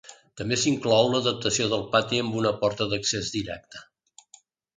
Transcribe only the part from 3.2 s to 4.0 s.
directe.